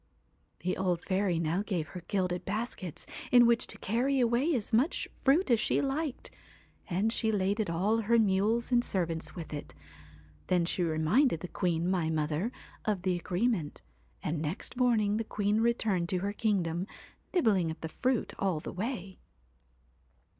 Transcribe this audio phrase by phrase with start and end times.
[0.61, 5.07] 'The old fairy now gave her gilded baskets in which to carry away as much
[5.21, 6.31] fruit as she liked,
[6.89, 9.75] and she laded all her mules and servants with it.
[10.47, 12.51] Then she reminded the queen, my mother,
[12.83, 13.83] of the agreement;
[14.23, 16.87] and next morning the queen returned to her kingdom,
[17.31, 19.19] nibbling at the fruit all the way.